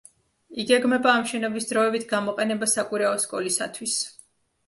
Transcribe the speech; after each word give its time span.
იგეგმება 0.61 1.11
ამ 1.17 1.25
შენობის 1.31 1.67
დროებით 1.71 2.07
გამოყენება 2.13 2.71
საკვირაო 2.73 3.21
სკოლისათვის. 3.27 3.99